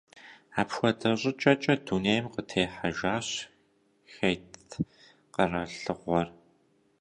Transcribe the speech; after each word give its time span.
Апхуэдэ 0.61 1.09
щӏыкӏэкӏэ 1.19 1.73
дунейм 1.85 2.25
къытехьэжащ 2.33 3.27
Хетт 4.13 4.69
къэралыгъуэр. 5.33 6.27